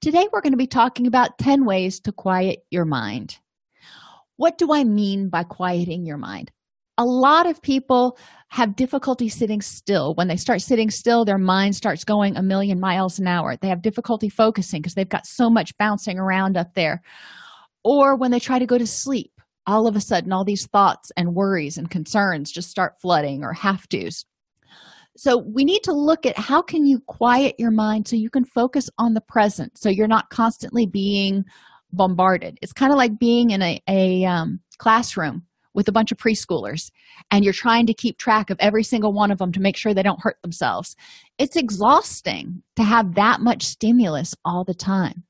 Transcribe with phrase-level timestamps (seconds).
[0.00, 3.38] Today, we're going to be talking about 10 ways to quiet your mind.
[4.36, 6.50] What do I mean by quieting your mind?
[6.98, 10.14] A lot of people have difficulty sitting still.
[10.14, 13.56] When they start sitting still, their mind starts going a million miles an hour.
[13.56, 17.02] They have difficulty focusing because they've got so much bouncing around up there.
[17.84, 19.32] Or when they try to go to sleep,
[19.66, 23.52] all of a sudden, all these thoughts and worries and concerns just start flooding or
[23.52, 24.24] have to's
[25.16, 28.44] so we need to look at how can you quiet your mind so you can
[28.44, 31.44] focus on the present so you're not constantly being
[31.92, 32.58] bombarded.
[32.62, 35.42] It's kind of like being in a, a um, classroom
[35.74, 36.90] with a bunch of preschoolers
[37.30, 39.92] and you're trying to keep track of every single one of them to make sure
[39.92, 40.96] they don't hurt themselves.
[41.38, 45.24] It's exhausting to have that much stimulus all the time.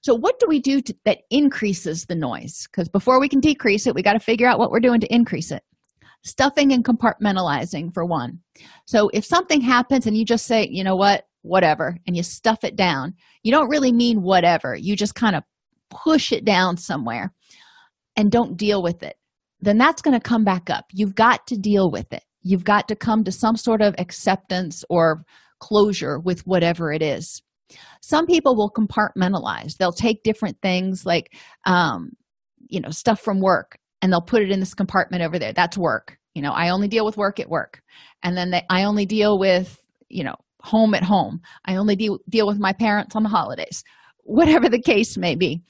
[0.00, 2.66] So what do we do to, that increases the noise?
[2.70, 5.14] Because before we can decrease it we got to figure out what we're doing to
[5.14, 5.62] increase it
[6.24, 8.40] stuffing and compartmentalizing for one.
[8.86, 11.24] So if something happens and you just say you know what?
[11.42, 14.76] Whatever and you stuff it down you don't really mean whatever.
[14.76, 15.42] You just kind of
[15.90, 17.32] push it down somewhere
[18.16, 19.16] and don't deal with it.
[19.60, 20.84] Then that's going to come back up.
[20.92, 22.24] You've got to deal with it.
[22.42, 25.24] You've got to come to some sort of acceptance or
[25.60, 27.42] closure with whatever it is.
[28.00, 29.76] Some people will compartmentalize.
[29.76, 31.34] They'll take different things like
[31.66, 32.12] um,
[32.68, 35.52] you know stuff from work and they'll put it in this compartment over there.
[35.52, 36.16] That's work.
[36.34, 37.82] You know i only deal with work at work.
[38.22, 41.40] And then they, i only deal with you know home at home.
[41.64, 43.82] I only deal, deal with my parents on the holidays
[44.28, 45.62] whatever the case may be.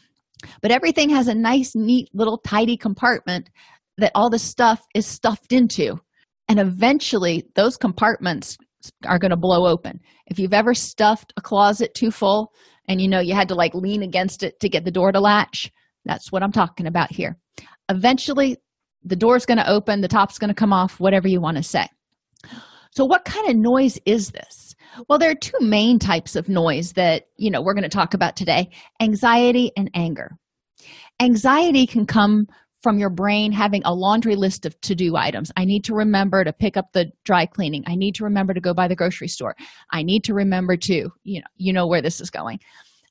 [0.63, 3.51] But everything has a nice neat little tidy compartment
[3.99, 5.97] that all the stuff is stuffed into.
[6.49, 8.57] And eventually those compartments
[9.07, 10.01] are going to blow open.
[10.27, 12.53] If you've ever stuffed a closet too full
[12.89, 15.21] and you know you had to like lean against it to get the door to
[15.21, 15.71] latch
[16.05, 17.37] that's what i'm talking about here
[17.89, 18.57] eventually
[19.05, 21.63] the door's going to open the top's going to come off whatever you want to
[21.63, 21.87] say.
[22.91, 24.75] So what kind of noise is this?
[25.09, 28.15] Well there are two main types of noise that you know we're going to talk
[28.15, 30.31] about today anxiety and anger.
[31.21, 32.47] Anxiety can come
[32.83, 35.51] from your brain having a laundry list of to-do items.
[35.57, 37.83] I need to remember to pick up the dry cleaning.
[37.87, 39.57] I need to remember to go by the grocery store.
[39.91, 42.61] I need to remember to you know you know where this is going.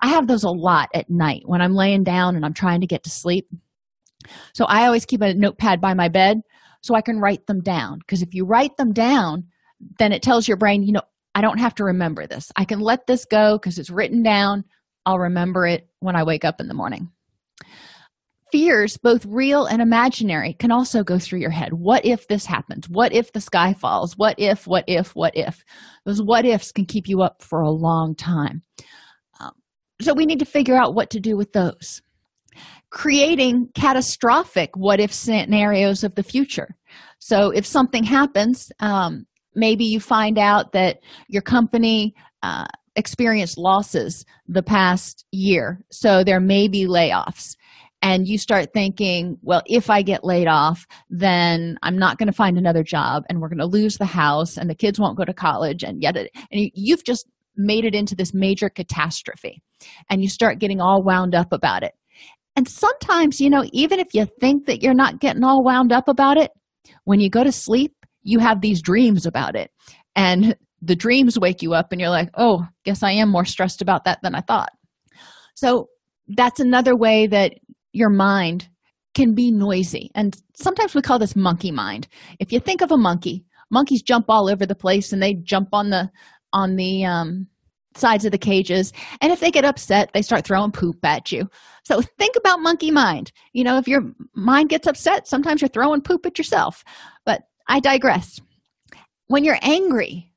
[0.02, 2.88] I have those a lot at night when i'm laying down and i'm trying to
[2.88, 3.48] get to sleep
[4.54, 6.42] so i always keep a notepad by my bed
[6.82, 9.44] so i can write them down because if you write them down
[10.00, 11.02] then it tells your brain you know
[11.36, 12.52] i don't have to remember this.
[12.56, 14.64] I can let this go because it's written down.
[15.06, 17.12] I'll remember it when i wake up in the morning.
[18.52, 21.74] Fears both real and imaginary can also go through your head.
[21.74, 22.88] What if this happens?
[22.90, 24.18] What if the sky falls?
[24.18, 25.64] What if what if what if?
[26.06, 28.64] Those what ifs can keep you up for a long time.
[29.40, 29.52] Um,
[30.02, 32.02] so we need to figure out what to do with those
[32.90, 36.76] creating catastrophic what if scenarios of the future.
[37.20, 39.26] So if something happens um,
[39.56, 42.66] maybe you find out that your company uh,
[42.96, 45.82] experienced losses the past year.
[45.92, 47.56] So there may be layoffs.
[48.04, 52.34] And you start thinking well if i get laid off then i'm not going to
[52.34, 55.26] find another job and we're going to lose the house and the kids won't go
[55.26, 57.26] to college and yet it, and you've just
[57.58, 59.62] made it into this major catastrophe.
[60.10, 61.94] And you start getting all wound up about it
[62.58, 66.10] and sometimes you know even if you think that you're not getting all wound up
[66.10, 66.52] about it
[67.06, 67.94] when you go to sleep
[68.28, 69.72] you have these dreams about it.
[70.16, 73.82] And the dreams wake you up and you're like oh guess i am more stressed
[73.82, 74.72] about that than i thought.
[75.56, 75.88] So
[76.28, 77.54] that's another way that
[77.94, 78.68] your mind
[79.16, 80.12] can be noisy.
[80.14, 82.08] And sometimes we call this monkey mind.
[82.40, 85.70] If you think of a monkey monkeys jump all over the place and they jump
[85.74, 86.10] on the
[86.54, 87.48] on the um,
[87.98, 91.50] sides of the cages and if they get upset they start throwing poop at you.
[91.84, 93.32] So think about monkey mind.
[93.54, 94.02] You know if your
[94.36, 96.84] mind gets upset sometimes you're throwing poop at yourself.
[97.26, 98.40] But i digress.
[99.28, 100.32] When you're angry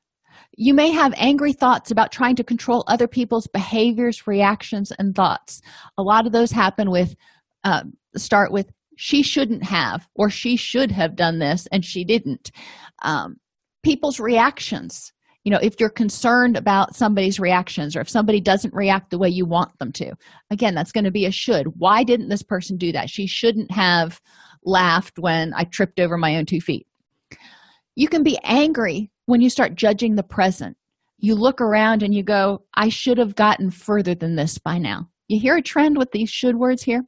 [0.57, 5.61] you may have angry thoughts about trying to control other people's behaviors reactions and thoughts.
[5.97, 7.15] A lot of those happen with
[7.63, 7.83] uh,
[8.15, 12.51] start with she shouldn't have or she should have done this and she didn't.
[13.01, 13.37] Um,
[13.81, 15.13] people's reactions
[15.43, 19.29] you know if you're concerned about somebody's reactions or if somebody doesn't react the way
[19.29, 20.13] you want them to
[20.49, 21.67] again that's going to be a should.
[21.77, 23.09] Why didn't this person do that?
[23.09, 24.21] She shouldn't have
[24.63, 26.85] laughed when i tripped over my own two feet.
[27.95, 30.77] You can be angry when you start judging the present.
[31.17, 35.09] You look around and you go i should have gotten further than this by now.
[35.27, 37.03] You hear a trend with these should words here?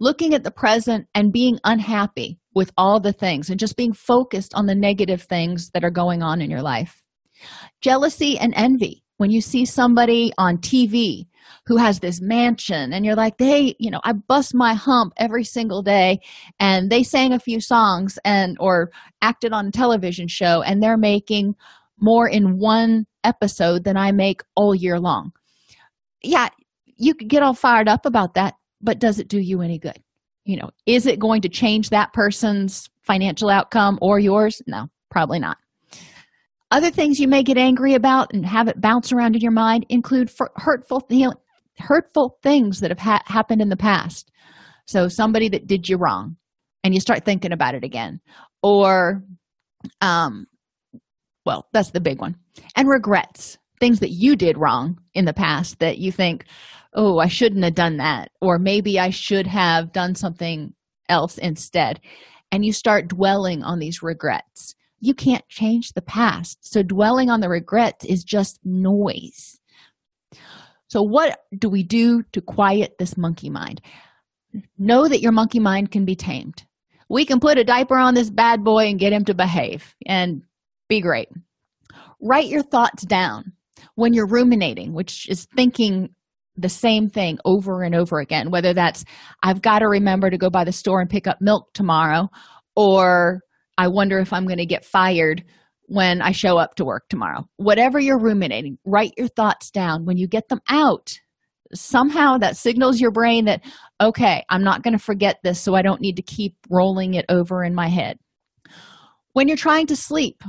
[0.00, 4.52] Looking at the present and being unhappy with all the things and just being focused
[4.54, 7.01] on the negative things that are going on in your life
[7.80, 9.02] jealousy and envy.
[9.18, 11.26] When you see somebody on tv
[11.66, 15.44] who has this mansion and you're like they you know i bust my hump every
[15.44, 16.18] single day
[16.58, 18.90] and they sang a few songs and or
[19.20, 21.54] acted on a television show and they're making
[22.00, 25.32] more in one episode than i make all year long.
[26.22, 26.48] Yeah
[26.96, 29.98] you could get all fired up about that but does it do you any good?
[30.44, 34.60] You know is it going to change that person's financial outcome or yours?
[34.66, 35.58] No probably not
[36.72, 39.84] other things you may get angry about and have it bounce around in your mind
[39.90, 41.06] include hurtful
[41.78, 44.30] hurtful things that have ha- happened in the past.
[44.86, 46.36] So somebody that did you wrong
[46.82, 48.20] and you start thinking about it again.
[48.62, 49.22] Or
[50.00, 50.46] um
[51.44, 52.36] well that's the big one.
[52.74, 53.58] And regrets.
[53.78, 56.46] Things that you did wrong in the past that you think
[56.94, 60.72] oh i shouldn't have done that or maybe i should have done something
[61.10, 62.00] else instead.
[62.50, 66.58] And you start dwelling on these regrets you can't change the past.
[66.60, 69.58] So dwelling on the regrets is just noise.
[70.86, 73.80] So what do we do to quiet this monkey mind?
[74.78, 76.62] Know that your monkey mind can be tamed.
[77.08, 80.42] We can put a diaper on this bad boy and get him to behave and
[80.88, 81.28] be great.
[82.20, 83.52] Write your thoughts down
[83.96, 86.10] when you're ruminating which is thinking
[86.56, 89.04] the same thing over and over again whether that's
[89.42, 92.28] i've got to remember to go by the store and pick up milk tomorrow
[92.76, 93.40] or
[93.78, 95.44] i wonder if i'm going to get fired
[95.86, 97.44] when i show up to work tomorrow.
[97.56, 100.04] Whatever you're ruminating write your thoughts down.
[100.04, 101.18] When you get them out
[101.74, 103.62] somehow that signals your brain that
[103.98, 107.24] okay i'm not going to forget this so i don't need to keep rolling it
[107.28, 108.18] over in my head.
[109.32, 110.42] When you're trying to sleep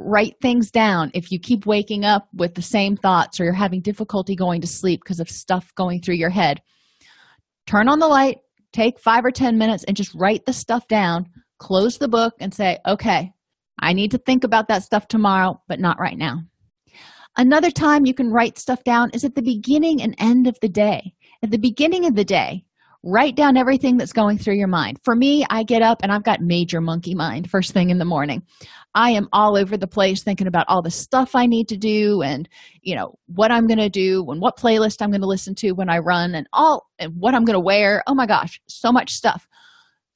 [0.00, 1.10] write things down.
[1.12, 4.66] If you keep waking up with the same thoughts or you're having difficulty going to
[4.66, 6.62] sleep because of stuff going through your head
[7.66, 8.38] turn on the light
[8.72, 11.26] take five or ten minutes and just write the stuff down
[11.60, 13.30] close the book and say okay
[13.80, 16.40] i need to think about that stuff tomorrow but not right now.
[17.36, 20.68] Another time you can write stuff down is at the beginning and end of the
[20.68, 21.14] day.
[21.42, 22.64] At the beginning of the day
[23.02, 24.98] write down everything that's going through your mind.
[25.02, 28.04] For me i get up and i've got major monkey mind first thing in the
[28.04, 28.42] morning.
[28.94, 32.20] I am all over the place thinking about all the stuff i need to do
[32.20, 32.46] and
[32.82, 35.72] you know what i'm going to do and what playlist i'm going to listen to
[35.72, 38.02] when i run and all and what i'm going to wear.
[38.06, 39.48] Oh my gosh so much stuff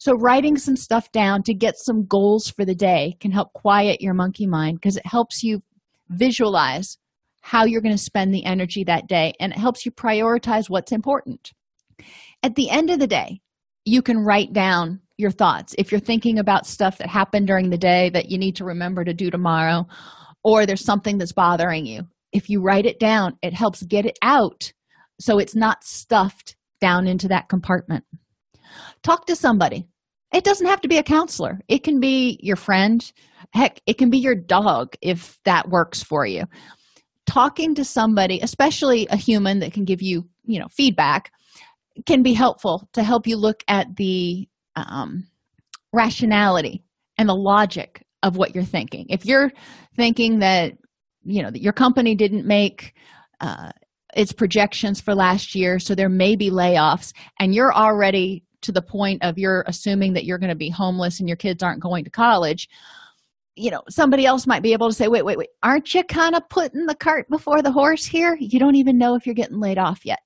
[0.05, 4.03] so writing some stuff down to get some goals for the day can help quiet
[4.03, 5.63] your monkey mind because it helps you
[6.11, 6.99] visualize
[7.41, 10.93] how you're going to spend the energy that day and it helps you prioritize what's
[10.93, 11.53] important.
[12.43, 13.41] At the end of the day
[13.87, 15.75] you can write down your thoughts.
[15.79, 19.05] If you're thinking about stuff that happened during the day that you need to remember
[19.05, 19.87] to do tomorrow
[20.43, 24.19] or there's something that's bothering you if you write it down it helps get it
[24.21, 24.71] out
[25.19, 28.05] so it's not stuffed down into that compartment.
[29.03, 29.89] Talk to somebody
[30.35, 31.61] it doesn't have to be a counselor.
[31.69, 33.01] It can be your friend.
[33.55, 36.45] Heck it can be your dog if that works for you.
[37.27, 41.31] Talking to somebody especially a human that can give you you know feedback
[42.07, 45.29] can be helpful to help you look at the um,
[45.93, 46.83] rationality
[47.17, 49.07] and the logic of what you're thinking.
[49.11, 49.53] If you're
[49.97, 50.73] thinking that
[51.23, 52.95] you know that your company didn't make
[53.41, 53.71] uh,
[54.17, 58.83] its projections for last year so there may be layoffs and you're already to the
[58.83, 62.05] point of you're assuming that you're going to be homeless and your kids aren't going
[62.05, 62.69] to college
[63.57, 66.35] you know somebody else might be able to say wait wait wait aren't you kind
[66.35, 68.37] of putting the cart before the horse here?
[68.41, 70.21] You don't even know if you're getting laid off yet.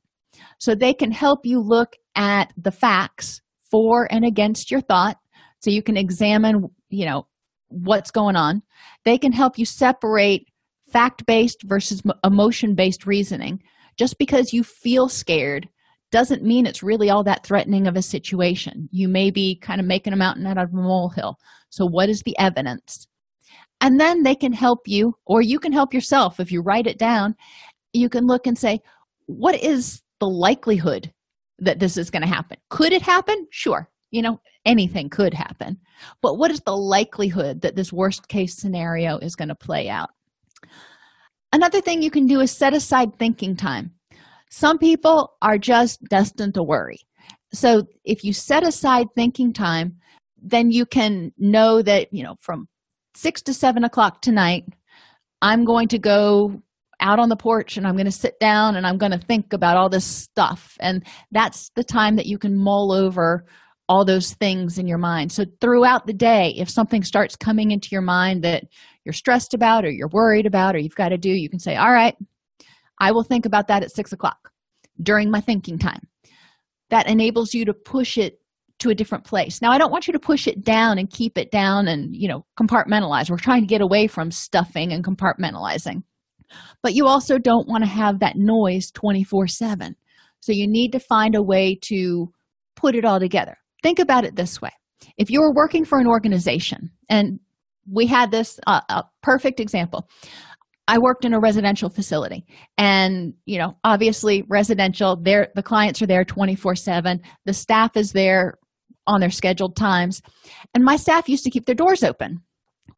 [0.59, 3.40] So they can help you look at the facts
[3.71, 5.18] for and against your thought
[5.61, 7.26] so you can examine you know
[7.68, 8.62] what's going on.
[9.04, 10.49] They can help you separate
[10.90, 13.62] fact-based versus emotion-based reasoning.
[13.99, 15.68] Just because you feel scared
[16.11, 18.88] doesn't mean it's really all that threatening of a situation.
[18.93, 21.38] You may be kind of making a mountain out of a molehill.
[21.71, 23.07] So what is the evidence?
[23.81, 26.41] And then they can help you or you can help yourself.
[26.41, 27.37] If you write it down
[27.93, 28.81] you can look and say
[29.27, 31.12] what is the likelihood
[31.59, 32.57] that this is going to happen?
[32.71, 33.47] Could it happen?
[33.50, 33.88] Sure.
[34.11, 35.79] You know anything could happen.
[36.23, 40.11] But what is the likelihood that this worst case scenario is going to play out?
[41.53, 43.93] Another thing you can do is set aside thinking time
[44.50, 46.99] some people are just destined to worry
[47.52, 49.97] so if you set aside thinking time
[50.40, 52.69] then you can know that you know from
[53.14, 54.64] six to seven o'clock tonight
[55.43, 56.61] i'm going to go
[57.00, 59.52] out on the porch and I'm going to sit down and I'm going to think
[59.52, 60.76] about all this stuff.
[60.81, 63.45] And that's the time that you can mull over
[63.88, 65.33] all those things in your mind.
[65.33, 68.64] So, throughout the day, if something starts coming into your mind that
[69.05, 71.76] you're stressed about or you're worried about or you've got to do, you can say,
[71.76, 72.14] All right,
[73.00, 74.50] I will think about that at six o'clock.
[75.00, 76.00] during my thinking time.
[76.90, 78.40] That enables you to push it
[78.81, 79.61] to a different place.
[79.62, 82.28] Now i don't want you to push it down and keep it down and you
[82.28, 83.31] know compartmentalize.
[83.31, 86.02] We're trying to get away from stuffing and compartmentalizing.
[86.83, 89.95] But you also don't want to have that noise 24 7
[90.40, 92.33] so you need to find a way to
[92.76, 93.57] put it all together.
[93.83, 94.71] Think about it this way.
[95.17, 97.40] If you were working for an organization and
[97.90, 100.09] we had this uh, a perfect example
[100.88, 102.45] i worked in a residential facility.
[102.76, 108.12] And you know obviously residential there the clients are there 24 7 the staff is
[108.12, 108.59] there
[109.07, 110.21] on their scheduled times.
[110.75, 112.42] And my staff used to keep their doors open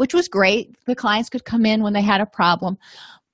[0.01, 0.75] which was great.
[0.87, 2.79] The clients could come in when they had a problem.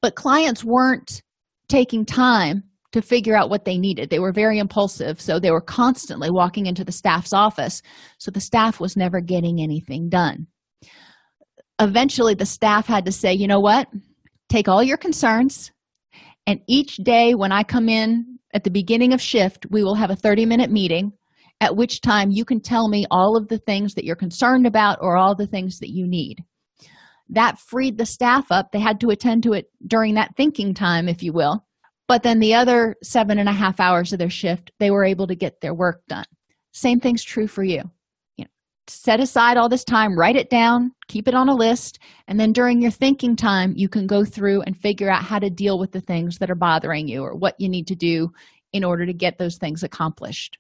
[0.03, 1.23] But clients weren't
[1.69, 4.11] taking time to figure out what they needed.
[4.11, 7.83] They were very impulsive so they were constantly walking into the staff's office.
[8.19, 10.49] So the staff was never getting anything done.
[11.81, 13.87] Eventually the staff had to say you know what
[14.49, 15.73] take all your concerns
[16.47, 20.11] and each day when i come in at the beginning of shift we will have
[20.11, 21.13] a 30 minute meeting
[21.61, 24.99] at which time you can tell me all of the things that you're concerned about
[25.01, 26.45] or all the things that you need.
[27.31, 28.71] That freed the staff up.
[28.73, 31.65] They had to attend to it during that thinking time if you will.
[32.09, 35.27] But then the other seven and a half hours of their shift they were able
[35.27, 36.27] to get their work done.
[36.73, 37.91] Same thing's true for you
[38.89, 42.53] set aside all this time write it down keep it on a list and then
[42.53, 45.93] during your thinking time you can go through and figure out how to deal with
[45.93, 48.31] the things that are bothering you or what you need to do
[48.73, 50.59] in order to get those things accomplished.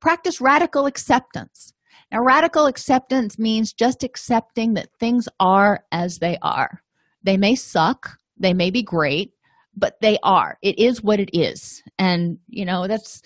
[0.00, 1.72] Practice radical acceptance.
[2.12, 6.82] Now radical acceptance means just accepting that things are as they are.
[7.22, 9.32] They may suck they may be great
[9.76, 10.58] but they are.
[10.60, 11.82] It is what it is.
[11.98, 13.22] And you know that's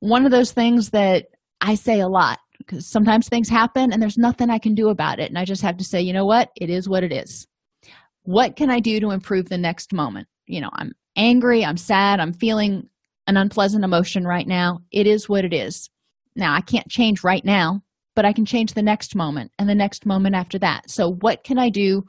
[0.00, 1.26] one of those things that
[1.60, 5.18] i say a lot because sometimes things happen and there's nothing i can do about
[5.18, 6.50] it and i just have to say you know what?
[6.56, 7.46] It is what it is.
[8.22, 10.28] What can i do to improve the next moment?
[10.46, 12.88] You know i'm angry i'm sad i'm feeling
[13.26, 14.80] an unpleasant emotion right now.
[14.92, 15.88] It is what it is.
[16.36, 17.82] Now i can't change right now
[18.14, 20.90] but i can change the next moment and the next moment after that.
[20.90, 22.04] So what can i do?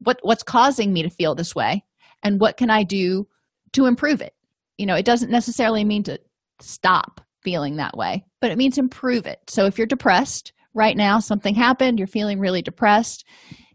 [0.00, 1.84] What what's causing me to feel this way?
[2.22, 3.26] And what can i do
[3.72, 4.34] to improve it?
[4.78, 6.20] You know it doesn't necessarily mean to
[6.60, 9.38] stop feeling that way but it means improve it.
[9.48, 13.24] So if you're depressed right now something happened you're feeling really depressed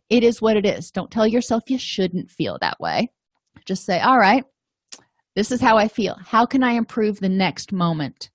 [0.09, 0.91] it is what it is.
[0.91, 3.09] Don't tell yourself you shouldn't feel that way.
[3.65, 4.43] Just say all right
[5.37, 6.17] this is how i feel.
[6.25, 8.29] How can i improve the next moment?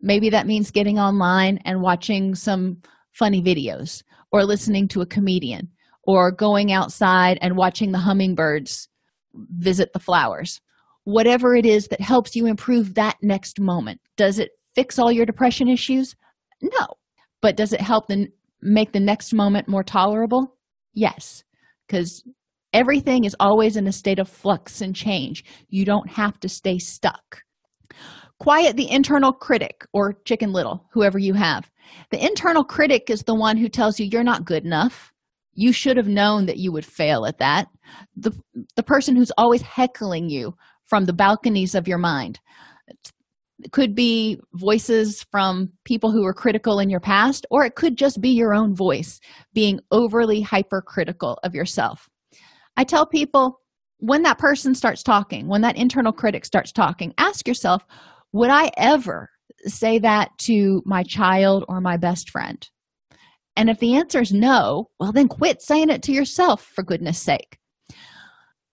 [0.00, 5.68] Maybe that means getting online and watching some funny videos or listening to a comedian
[6.04, 8.88] or going outside and watching the hummingbirds
[9.34, 10.60] visit the flowers.
[11.04, 15.26] Whatever it is that helps you improve that next moment does it fix all your
[15.26, 16.14] depression issues?
[16.62, 16.86] No.
[17.42, 18.28] But does it help the,
[18.62, 20.56] make the next moment more tolerable?
[20.94, 21.42] Yes.
[21.86, 22.22] Because
[22.72, 25.44] everything is always in a state of flux and change.
[25.68, 27.42] You don't have to stay stuck.
[28.38, 31.68] Quiet the internal critic or chicken little whoever you have.
[32.12, 35.12] The internal critic is the one who tells you you're not good enough.
[35.54, 37.66] You should have known that you would fail at that.
[38.16, 38.30] The
[38.76, 40.54] the person who's always heckling you
[40.84, 42.38] from the balconies of your mind
[43.60, 47.96] it could be voices from people who were critical in your past or it could
[47.96, 49.20] just be your own voice
[49.52, 52.08] being overly hypercritical of yourself.
[52.76, 53.60] I tell people
[53.98, 57.84] when that person starts talking when that internal critic starts talking ask yourself
[58.32, 59.28] would i ever
[59.66, 62.68] say that to my child or my best friend?
[63.56, 67.18] And if the answer is no, well, then quit saying it to yourself, for goodness
[67.18, 67.58] sake.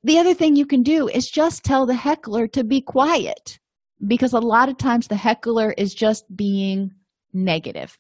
[0.03, 3.59] The other thing you can do is just tell the heckler to be quiet
[4.07, 6.91] because a lot of times the heckler is just being
[7.33, 7.97] negative.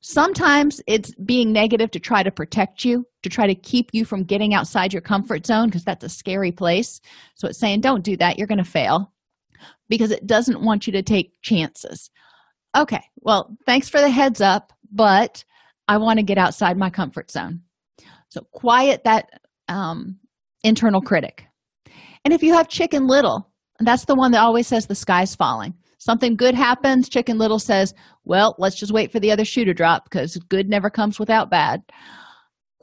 [0.00, 4.22] Sometimes it's being negative to try to protect you, to try to keep you from
[4.22, 7.00] getting outside your comfort zone because that's a scary place.
[7.34, 9.12] So it's saying, don't do that, you're going to fail
[9.88, 12.10] because it doesn't want you to take chances.
[12.76, 15.44] Okay, well, thanks for the heads up, but
[15.88, 17.62] I want to get outside my comfort zone.
[18.28, 19.30] So quiet that
[19.68, 20.18] um,
[20.62, 21.46] internal critic.
[22.24, 25.74] And if you have Chicken Little, that's the one that always says the sky's falling.
[25.98, 29.74] Something good happens, Chicken Little says, Well, let's just wait for the other shoe to
[29.74, 31.82] drop because good never comes without bad.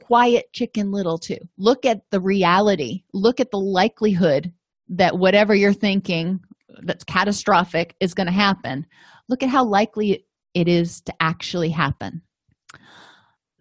[0.02, 1.38] Quiet Chicken Little, too.
[1.56, 4.52] Look at the reality, look at the likelihood
[4.88, 6.40] that whatever you're thinking
[6.82, 8.84] that's catastrophic is going to happen.
[9.28, 12.22] Look at how likely it is to actually happen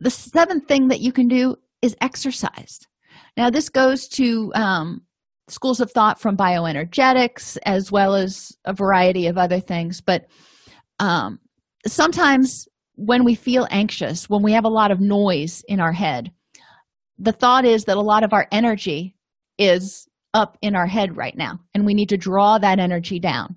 [0.04, 2.80] the seventh thing that you can do is exercise
[3.38, 5.02] now this goes to um,
[5.50, 10.02] schools of thought from bioenergetics as well as a variety of other things.
[10.02, 10.26] But
[11.00, 11.40] um,
[11.88, 16.32] sometimes when we feel anxious when we have a lot of noise in our head
[17.18, 19.16] the thought is that a lot of our energy
[19.58, 23.56] is up in our head right now and we need to draw that energy down.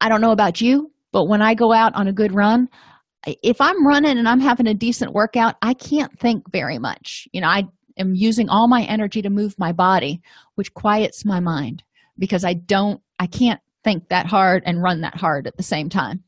[0.00, 2.68] I don't know about you but when i go out on a good run
[3.26, 7.26] if i'm running and i'm having a decent workout i can't think very much.
[7.32, 7.64] You know i
[8.00, 10.20] am using all my energy to move my body
[10.56, 11.82] which quiets my mind
[12.18, 15.88] because i don't i can't think that hard and run that hard at the same
[15.88, 16.22] time.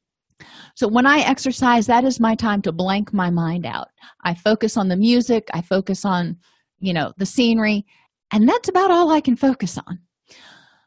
[0.74, 3.88] So when i exercise that is my time to blank my mind out.
[4.24, 6.36] I focus on the music i focus on
[6.80, 7.84] you know the scenery
[8.32, 9.98] and that's about all i can focus on.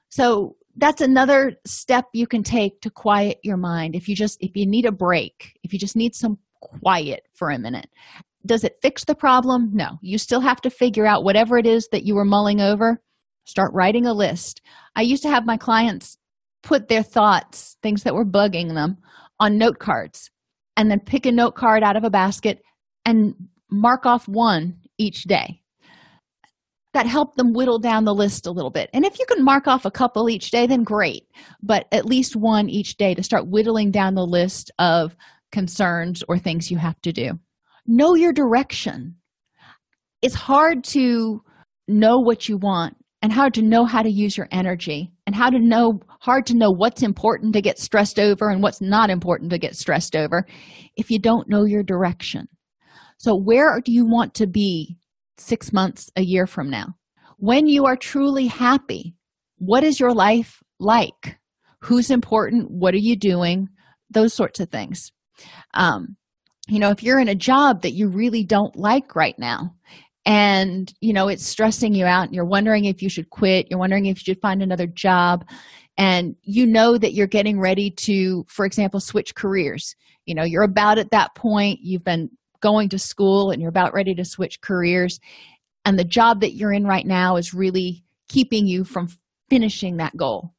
[0.10, 3.96] So that's another step you can take to quiet your mind.
[3.96, 7.52] If you just if you need a break if you just need some quiet for
[7.52, 7.90] a minute
[8.46, 9.70] does it fix the problem?
[9.74, 9.98] No.
[10.02, 13.02] You still have to figure out whatever it is that you were mulling over.
[13.46, 14.62] Start writing a list.
[14.96, 16.18] I used to have my clients
[16.64, 18.98] put their thoughts things that were bugging them
[19.40, 20.32] on note cards
[20.76, 22.62] and then pick a note card out of a basket
[23.06, 23.36] and
[23.70, 25.62] mark off one each day.
[26.94, 28.90] That helped them whittle down the list a little bit.
[28.94, 31.24] And if you can mark off a couple each day, then great,
[31.62, 35.16] but at least one each day to start whittling down the list of
[35.52, 37.38] concerns or things you have to do.
[37.86, 39.16] Know your direction.
[40.22, 41.42] It's hard to
[41.88, 45.50] know what you want and hard to know how to use your energy and how
[45.50, 49.52] to know hard to know what's important to get stressed over and what's not important
[49.52, 50.46] to get stressed over
[50.96, 52.48] if you don't know your direction.
[53.18, 54.98] So, where do you want to be
[55.38, 56.96] six months, a year from now.
[57.38, 59.16] When you are truly happy,
[59.58, 61.38] what is your life like?
[61.82, 62.68] Who's important?
[62.70, 63.68] What are you doing?
[64.10, 65.12] Those sorts of things.
[65.74, 66.16] Um,
[66.68, 69.76] you know, if you're in a job that you really don't like right now,
[70.26, 73.78] and you know it's stressing you out and you're wondering if you should quit you're
[73.78, 75.48] wondering if you should find another job
[76.00, 79.96] and you know that you're getting ready to for example switch careers
[80.26, 82.28] you know you're about at that point you've been
[82.60, 85.20] going to school and you're about ready to switch careers
[85.86, 89.08] and the job that you're in right now is really keeping you from
[89.50, 90.54] finishing that goal.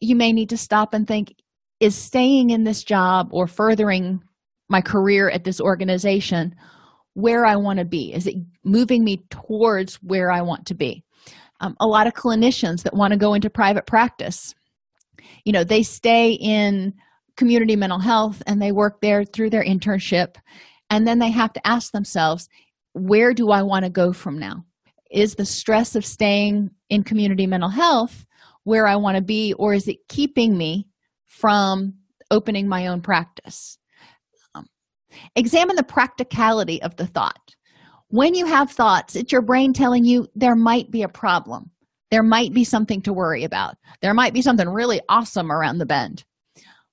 [0.00, 1.34] You may need to stop and think
[1.80, 4.22] is staying in this job or furthering
[4.68, 6.54] my career at this organization
[7.14, 8.12] where i want to be?
[8.12, 11.04] Is it moving me towards where i want to be?
[11.60, 14.54] Um, a lot of clinicians that want to go into private practice
[15.44, 16.94] you know they stay in
[17.36, 20.36] community mental health and they work there through their internship
[20.90, 22.48] and then they have to ask themselves
[22.92, 24.64] where do i want to go from now?
[25.10, 28.24] Is the stress of staying in community mental health
[28.64, 30.86] where i want to be or is it keeping me
[31.26, 31.94] from
[32.30, 33.78] opening my own practice
[35.36, 37.54] examine the practicality of the thought.
[38.08, 41.70] When you have thoughts it's your brain telling you there might be a problem.
[42.10, 43.76] There might be something to worry about.
[44.02, 46.24] There might be something really awesome around the bend.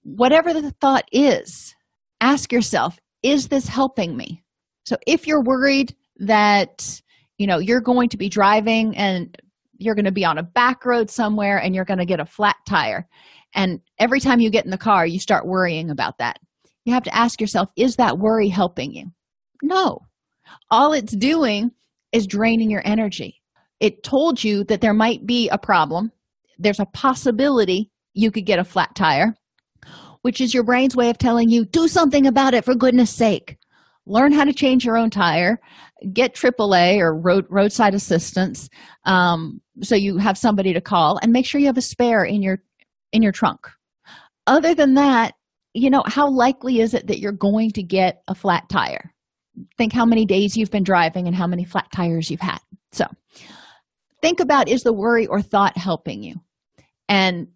[0.04, 1.76] Whatever the thought is
[2.22, 4.44] ask yourself is this helping me?
[4.86, 7.02] So if you're worried that
[7.38, 9.36] you know you're going to be driving and
[9.78, 12.26] you're going to be on a back road somewhere and you're going to get a
[12.26, 13.08] flat tire
[13.56, 16.38] and every time you get in the car you start worrying about that
[16.90, 19.06] you have to ask yourself is that worry helping you?
[19.64, 20.00] No.
[20.72, 21.72] All it's doing
[22.12, 23.42] is draining your energy.
[23.80, 26.12] It told you that there might be a problem.
[26.58, 29.36] There's a possibility you could get a flat tire
[30.22, 33.58] which is your brain's way of telling you do something about it for goodness sake.
[34.06, 35.60] Learn how to change your own tire.
[36.14, 38.70] Get aaa or road, roadside assistance
[39.06, 42.42] um, so you have somebody to call and make sure you have a spare in
[42.42, 42.60] your
[43.12, 43.68] in your trunk.
[44.48, 45.34] Other than that
[45.74, 49.14] you know how likely is it that you're going to get a flat tire?
[49.78, 52.60] Think how many days you've been driving and how many flat tires you've had.
[52.92, 53.06] So
[54.22, 56.36] think about is the worry or thought helping you?
[57.08, 57.48] And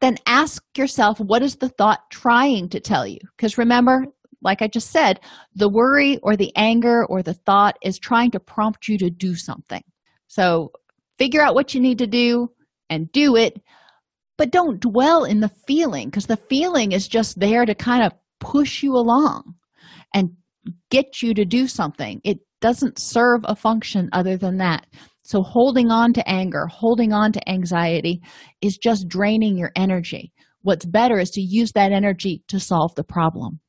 [0.00, 3.18] then ask yourself what is the thought trying to tell you?
[3.36, 4.06] Because remember
[4.42, 5.20] like i just said
[5.54, 9.34] the worry or the anger or the thought is trying to prompt you to do
[9.34, 9.82] something.
[10.28, 10.70] So
[11.18, 12.50] figure out what you need to do
[12.90, 13.60] and do it
[14.36, 18.12] but don't dwell in the feeling because the feeling is just there to kind of
[18.40, 19.54] push you along
[20.12, 20.30] and
[20.90, 24.86] get you to do something it doesn't serve a function other than that
[25.26, 28.20] so, holding on to anger, holding on to anxiety
[28.60, 30.32] is just draining your energy.
[30.60, 33.60] What's better is to use that energy to solve the problem.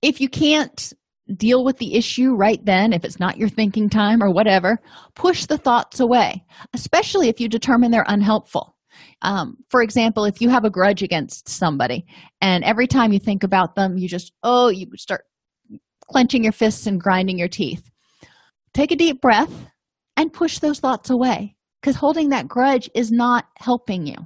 [0.00, 0.94] If you can't
[1.36, 4.78] deal with the issue right then, if it's not your thinking time or whatever,
[5.14, 8.74] push the thoughts away, especially if you determine they're unhelpful.
[9.22, 12.06] Um, for example, if you have a grudge against somebody
[12.40, 15.24] and every time you think about them, you just, oh, you start
[16.10, 17.90] clenching your fists and grinding your teeth.
[18.74, 19.52] Take a deep breath
[20.16, 24.16] and push those thoughts away because holding that grudge is not helping you.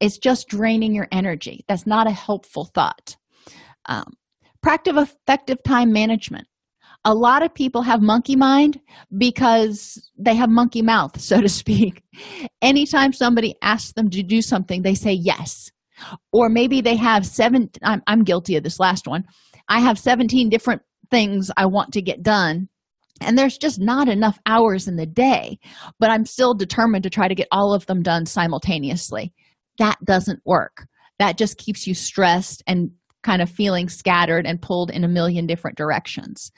[0.00, 1.64] It's just draining your energy.
[1.68, 3.16] That's not a helpful thought.
[3.86, 4.14] Um,
[4.62, 6.46] practice effective time management
[7.06, 8.80] a lot of people have monkey mind
[9.16, 12.02] because they have monkey mouth so to speak.
[12.60, 15.70] Anytime somebody asks them to do something they say yes.
[16.32, 19.24] Or maybe they have seven I'm, I'm guilty of this last one.
[19.68, 22.68] I have 17 different things i want to get done
[23.20, 25.56] and there's just not enough hours in the day
[26.00, 29.32] but i'm still determined to try to get all of them done simultaneously.
[29.78, 30.86] That doesn't work.
[31.20, 32.90] That just keeps you stressed and
[33.22, 36.50] kind of feeling scattered and pulled in a million different directions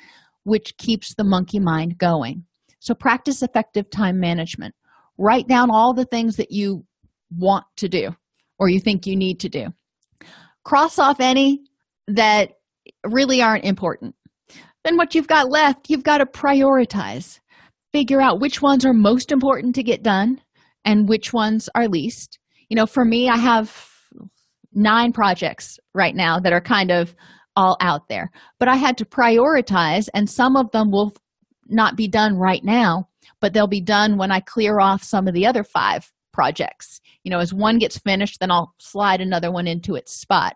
[0.45, 2.45] which keeps the monkey mind going.
[2.81, 4.75] So practice effective time management.
[5.19, 6.85] Write down all the things that you
[7.37, 8.11] want to do
[8.59, 9.67] or you think you need to do.
[10.65, 11.63] Cross off any
[12.07, 12.51] that
[13.07, 14.15] really aren't important.
[14.85, 17.41] Then what you've got left you've got to prioritize.
[17.93, 20.41] Figure out which ones are most important to get done
[20.85, 22.39] and which ones are least.
[22.69, 23.89] You know for me i have
[24.73, 27.15] nine projects right now that are kind of
[27.59, 28.31] all out there.
[28.61, 31.13] But i had to prioritize and some of them will
[31.67, 33.09] not be done right now
[33.41, 37.01] but they'll be done when i clear off some of the other five projects.
[37.25, 40.55] You know as one gets finished then i'll slide another one into its spot.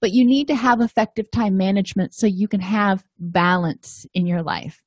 [0.00, 4.42] But you need to have effective time management so you can have balance in your
[4.42, 4.80] life.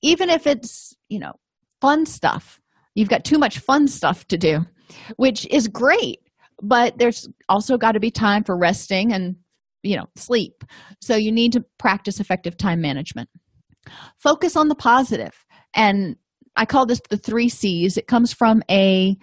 [0.00, 1.32] Even if it's you know
[1.80, 2.60] fun stuff
[2.94, 4.60] you've got too much fun stuff to do
[5.16, 6.20] which is great
[6.62, 9.34] but there's also got to be time for resting and
[9.82, 10.64] you know sleep.
[11.00, 13.28] So you need to practice effective time management.
[14.18, 15.44] Focus on the positive.
[15.74, 16.16] And
[16.54, 17.96] i call this the three c's.
[17.96, 19.16] It comes from a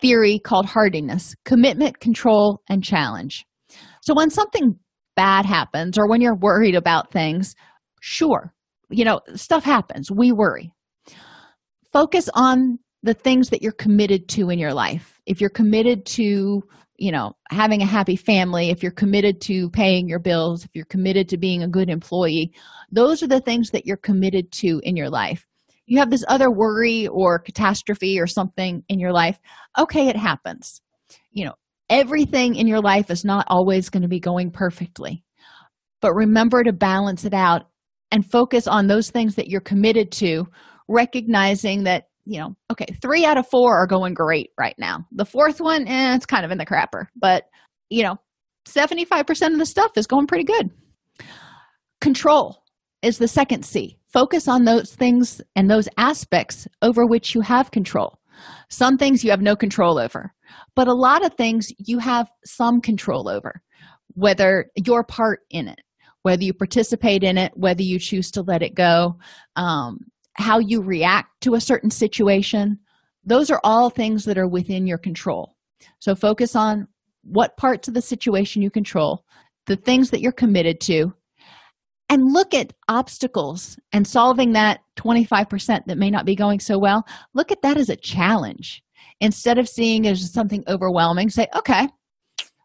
[0.00, 3.46] theory called hardiness commitment control and challenge.
[4.02, 4.78] So when something
[5.16, 7.54] bad happens or when you're worried about things
[8.00, 8.52] sure
[8.90, 10.10] you know stuff happens.
[10.10, 10.72] We worry.
[11.92, 15.20] Focus on the things that you're committed to in your life.
[15.26, 16.62] If you're committed to
[16.96, 20.84] you know having a happy family if you're committed to paying your bills if you're
[20.84, 22.52] committed to being a good employee
[22.92, 25.46] those are the things that you're committed to in your life.
[25.86, 29.38] You have this other worry or catastrophe or something in your life
[29.78, 30.80] okay it happens.
[31.30, 31.54] You know
[31.90, 35.22] everything in your life is not always going to be going perfectly
[36.00, 37.68] but remember to balance it out
[38.10, 40.46] and focus on those things that you're committed to
[40.88, 45.06] recognizing that you know okay three out of four are going great right now.
[45.12, 47.06] The fourth one eh, it's kind of in the crapper.
[47.16, 47.44] But
[47.90, 48.16] you know
[48.66, 50.70] 75% of the stuff is going pretty good.
[52.00, 52.62] Control
[53.02, 53.98] is the second c.
[54.12, 58.18] Focus on those things and those aspects over which you have control.
[58.70, 60.32] Some things you have no control over
[60.74, 63.62] but a lot of things you have some control over
[64.14, 65.80] whether your part in it
[66.22, 69.16] whether you participate in it whether you choose to let it go
[69.56, 69.98] um,
[70.34, 72.78] how you react to a certain situation
[73.26, 75.56] those are all things that are within your control.
[75.98, 76.86] So focus on
[77.22, 79.24] what parts of the situation you control
[79.66, 81.10] the things that you're committed to
[82.10, 87.02] and look at obstacles and solving that 25% that may not be going so well.
[87.32, 88.82] Look at that as a challenge.
[89.20, 91.88] Instead of seeing as something overwhelming say okay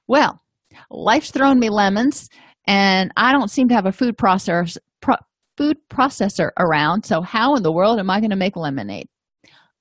[0.08, 0.42] well
[0.90, 2.28] life's thrown me lemons
[2.66, 5.16] and i don't seem to have a food processor pro,
[5.60, 7.06] food processor around.
[7.06, 9.10] So how in the world am i going to make lemonade?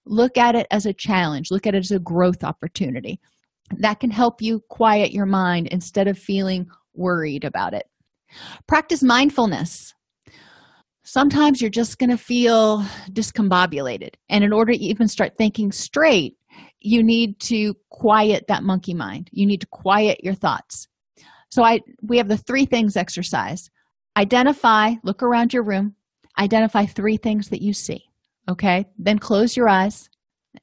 [0.05, 1.53] Look at it as a challenge.
[1.53, 3.21] Look at it as a growth opportunity.
[3.77, 7.87] That can help you quiet your mind instead of feeling worried about it.
[8.67, 9.95] Practice mindfulness.
[11.05, 16.35] Sometimes you're just going to feel discombobulated and in order to even start thinking straight
[16.81, 19.29] you need to quiet that monkey mind.
[19.33, 20.89] You need to quiet your thoughts.
[21.51, 23.71] So i we have the three things exercise
[24.19, 25.95] identify look around your room
[26.39, 28.09] identify three things that you see
[28.49, 28.87] okay?
[28.99, 30.09] Then close your eyes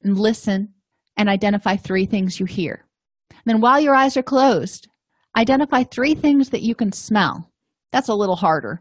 [0.02, 0.74] and listen
[1.16, 2.84] and identify three things you hear.
[3.30, 4.88] And then while your eyes are closed
[5.36, 7.50] identify three things that you can smell.
[7.92, 8.80] That's a little harder.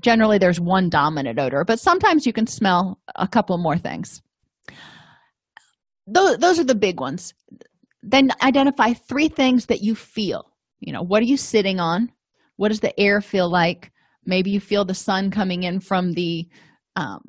[0.00, 4.22] Generally there's one dominant odor but sometimes you can smell a couple more things.
[6.06, 7.32] Those, those are the big ones.
[8.02, 10.50] Then identify three things that you feel.
[10.80, 12.12] You know what are you sitting on?
[12.56, 13.90] What does the air feel like
[14.26, 16.48] maybe you feel the sun coming in from the
[16.96, 17.20] um,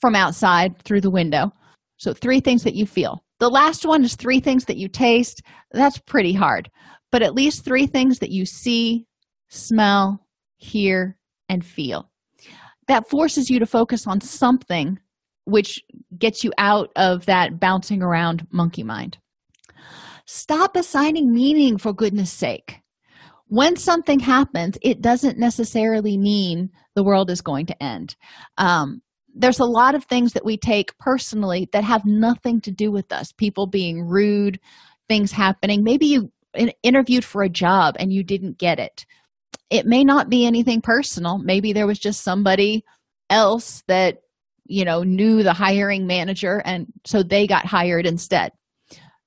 [0.00, 1.52] from outside through the window.
[1.96, 3.24] So three things that you feel.
[3.40, 5.42] The last one is three things that you taste.
[5.72, 6.70] That's pretty hard.
[7.10, 9.06] But at least three things that you see
[9.48, 11.16] smell hear
[11.48, 12.10] and feel.
[12.88, 14.98] That forces you to focus on something
[15.46, 15.82] which
[16.18, 19.18] gets you out of that bouncing around monkey mind.
[20.26, 22.80] Stop assigning meaning for goodness sake
[23.48, 28.16] when something happens it doesn't necessarily mean the world is going to end.
[28.58, 29.02] Um,
[29.34, 33.12] there's a lot of things that we take personally that have nothing to do with
[33.12, 33.32] us.
[33.32, 34.60] People being rude
[35.08, 35.82] things happening.
[35.82, 36.30] Maybe you
[36.82, 39.04] interviewed for a job and you didn't get it.
[39.70, 41.38] It may not be anything personal.
[41.38, 42.84] Maybe there was just somebody
[43.28, 44.18] else that
[44.66, 48.52] you know knew the hiring manager and so they got hired instead.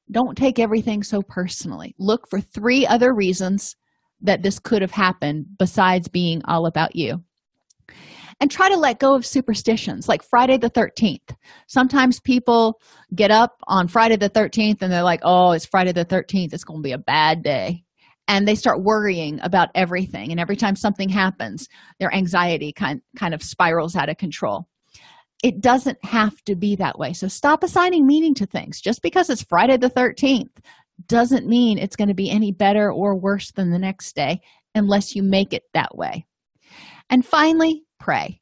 [0.09, 1.93] Don't take everything so personally.
[1.99, 3.75] Look for three other reasons
[4.21, 7.23] that this could have happened besides being all about you.
[8.39, 12.79] And try to let go of superstitions like friday the 13th sometimes people
[13.15, 16.63] get up on friday the 13th and they're like oh it's friday the 13th it's
[16.63, 17.83] going to be a bad day.
[18.27, 20.31] And they start worrying about everything.
[20.31, 24.67] And every time something happens their anxiety kind, kind of spirals out of control.
[25.43, 27.13] It doesn't have to be that way.
[27.13, 28.81] So stop assigning meaning to things.
[28.81, 30.49] Just because it's friday the 13th
[31.05, 34.39] doesn't mean it's going to be any better or worse than the next day
[34.75, 36.25] unless you make it that way
[37.09, 38.39] and finally pray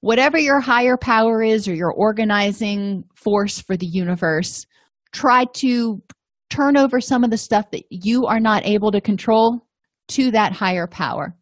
[0.00, 4.66] whatever your higher power is or your organizing force for the universe
[5.12, 6.02] try to
[6.50, 9.66] turn over some of the stuff that you are not able to control
[10.08, 11.34] to that higher power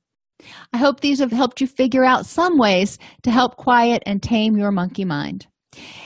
[0.73, 4.57] I hope these have helped you figure out some ways to help quiet and tame
[4.57, 5.47] your monkey mind.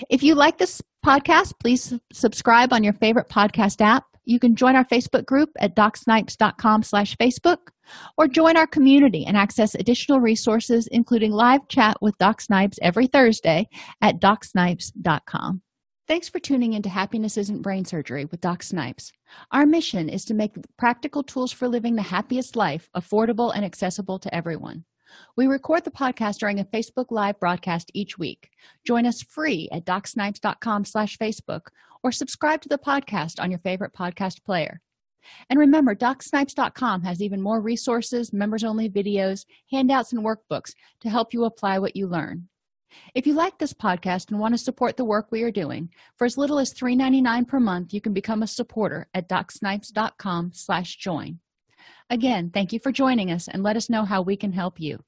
[0.09, 4.05] If you like this podcast, please subscribe on your favorite podcast app.
[4.31, 7.71] You can join our Facebook group at docsnipes.com slash Facebook
[8.17, 13.09] or join our community and access additional resources, including live chat with Doc Snipes every
[13.09, 13.69] Thursday
[14.01, 15.63] at docsnipes.com.
[16.07, 19.11] Thanks for tuning into Happiness Isn't Brain Surgery with Doc Snipes.
[19.51, 24.21] Our mission is to make practical tools for living the happiest life affordable and accessible
[24.21, 24.85] to everyone.
[25.37, 28.51] We record the podcast during a Facebook Live broadcast each week.
[28.87, 31.63] Join us free at docsnipes.com slash Facebook
[32.03, 34.81] or subscribe to the podcast on your favorite podcast player.
[35.49, 41.45] And remember, DocSnipes.com has even more resources, members-only videos, handouts, and workbooks to help you
[41.45, 42.49] apply what you learn.
[43.15, 46.25] If you like this podcast and want to support the work we are doing, for
[46.25, 51.39] as little as $3.99 per month, you can become a supporter at docsnipes.com slash join.
[52.09, 55.05] Again, thank you for joining us and let us know how we can help you.